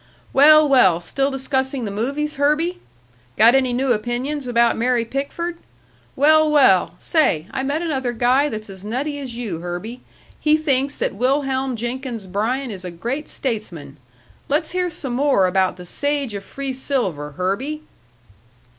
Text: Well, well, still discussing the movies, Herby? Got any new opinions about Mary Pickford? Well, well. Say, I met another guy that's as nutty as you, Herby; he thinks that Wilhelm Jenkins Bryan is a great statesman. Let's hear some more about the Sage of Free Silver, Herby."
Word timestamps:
Well, 0.33 0.67
well, 0.67 0.99
still 0.99 1.29
discussing 1.29 1.85
the 1.85 1.91
movies, 1.91 2.37
Herby? 2.37 2.79
Got 3.37 3.53
any 3.53 3.71
new 3.71 3.93
opinions 3.93 4.47
about 4.47 4.75
Mary 4.75 5.05
Pickford? 5.05 5.59
Well, 6.15 6.49
well. 6.51 6.95
Say, 6.97 7.45
I 7.51 7.61
met 7.61 7.83
another 7.83 8.11
guy 8.11 8.49
that's 8.49 8.67
as 8.67 8.83
nutty 8.83 9.19
as 9.19 9.35
you, 9.37 9.59
Herby; 9.59 10.01
he 10.39 10.57
thinks 10.57 10.95
that 10.95 11.13
Wilhelm 11.13 11.75
Jenkins 11.75 12.25
Bryan 12.25 12.71
is 12.71 12.83
a 12.83 12.89
great 12.89 13.27
statesman. 13.29 13.97
Let's 14.49 14.71
hear 14.71 14.89
some 14.89 15.13
more 15.13 15.45
about 15.45 15.77
the 15.77 15.85
Sage 15.85 16.33
of 16.33 16.43
Free 16.43 16.73
Silver, 16.73 17.33
Herby." 17.33 17.83